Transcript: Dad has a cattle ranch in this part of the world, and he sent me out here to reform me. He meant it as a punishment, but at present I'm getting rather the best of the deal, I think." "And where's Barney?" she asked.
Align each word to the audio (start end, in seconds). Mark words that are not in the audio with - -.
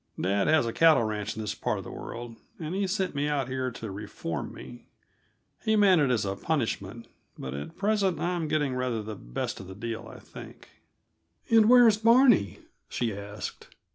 Dad 0.19 0.47
has 0.47 0.65
a 0.65 0.73
cattle 0.73 1.03
ranch 1.03 1.35
in 1.35 1.43
this 1.43 1.53
part 1.53 1.77
of 1.77 1.83
the 1.83 1.91
world, 1.91 2.35
and 2.57 2.73
he 2.73 2.87
sent 2.87 3.13
me 3.13 3.27
out 3.27 3.47
here 3.47 3.69
to 3.69 3.91
reform 3.91 4.51
me. 4.51 4.85
He 5.63 5.75
meant 5.75 6.01
it 6.01 6.09
as 6.09 6.25
a 6.25 6.35
punishment, 6.35 7.05
but 7.37 7.53
at 7.53 7.77
present 7.77 8.19
I'm 8.19 8.47
getting 8.47 8.73
rather 8.73 9.03
the 9.03 9.13
best 9.15 9.59
of 9.59 9.67
the 9.67 9.75
deal, 9.75 10.07
I 10.07 10.17
think." 10.17 10.69
"And 11.51 11.69
where's 11.69 11.97
Barney?" 11.97 12.61
she 12.89 13.13
asked. 13.15 13.75